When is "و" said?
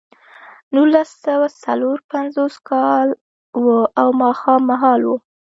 3.63-3.65, 5.05-5.11